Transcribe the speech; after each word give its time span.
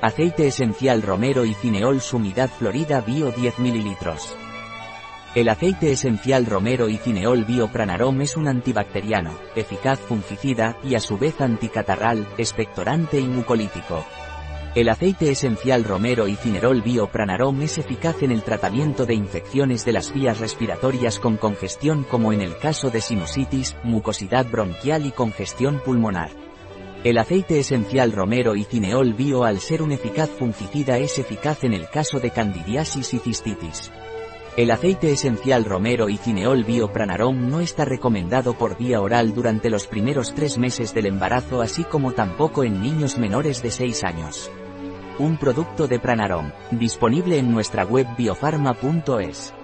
Aceite 0.00 0.46
esencial 0.46 1.02
romero 1.02 1.44
y 1.44 1.54
cineol 1.54 2.00
sumidad 2.00 2.48
florida 2.50 3.00
bio 3.00 3.32
10 3.32 3.58
ml. 3.58 3.96
El 5.34 5.48
aceite 5.48 5.90
esencial 5.90 6.46
romero 6.46 6.88
y 6.88 6.98
cineol 6.98 7.44
biopranarom 7.44 8.20
es 8.20 8.36
un 8.36 8.46
antibacteriano, 8.46 9.36
eficaz 9.56 9.98
fungicida 9.98 10.76
y 10.84 10.94
a 10.94 11.00
su 11.00 11.18
vez 11.18 11.40
anticatarral, 11.40 12.28
expectorante 12.38 13.18
y 13.18 13.26
mucolítico. 13.26 14.04
El 14.76 14.88
aceite 14.88 15.32
esencial 15.32 15.82
romero 15.82 16.28
y 16.28 16.36
cinerol 16.36 16.80
biopranarom 16.80 17.60
es 17.62 17.78
eficaz 17.78 18.22
en 18.22 18.30
el 18.30 18.44
tratamiento 18.44 19.04
de 19.04 19.14
infecciones 19.14 19.84
de 19.84 19.94
las 19.94 20.14
vías 20.14 20.38
respiratorias 20.38 21.18
con 21.18 21.36
congestión 21.36 22.04
como 22.04 22.32
en 22.32 22.40
el 22.40 22.56
caso 22.56 22.90
de 22.90 23.00
sinusitis, 23.00 23.76
mucosidad 23.82 24.46
bronquial 24.48 25.06
y 25.06 25.10
congestión 25.10 25.80
pulmonar. 25.84 26.47
El 27.08 27.16
aceite 27.16 27.58
esencial 27.58 28.12
romero 28.12 28.54
y 28.54 28.64
cineol 28.64 29.14
bio 29.14 29.44
al 29.44 29.60
ser 29.60 29.80
un 29.80 29.92
eficaz 29.92 30.28
fungicida 30.28 30.98
es 30.98 31.18
eficaz 31.18 31.64
en 31.64 31.72
el 31.72 31.88
caso 31.88 32.20
de 32.20 32.30
candidiasis 32.30 33.14
y 33.14 33.18
cistitis. 33.18 33.90
El 34.58 34.70
aceite 34.70 35.10
esencial 35.10 35.64
romero 35.64 36.10
y 36.10 36.18
cineol 36.18 36.64
biopranarom 36.64 37.48
no 37.48 37.60
está 37.60 37.86
recomendado 37.86 38.58
por 38.58 38.76
vía 38.76 39.00
oral 39.00 39.32
durante 39.32 39.70
los 39.70 39.86
primeros 39.86 40.34
tres 40.34 40.58
meses 40.58 40.92
del 40.92 41.06
embarazo 41.06 41.62
así 41.62 41.82
como 41.82 42.12
tampoco 42.12 42.62
en 42.62 42.82
niños 42.82 43.16
menores 43.16 43.62
de 43.62 43.70
6 43.70 44.04
años. 44.04 44.50
Un 45.18 45.38
producto 45.38 45.88
de 45.88 45.98
Pranarom, 45.98 46.52
disponible 46.72 47.38
en 47.38 47.50
nuestra 47.50 47.86
web 47.86 48.06
biofarma.es. 48.18 49.54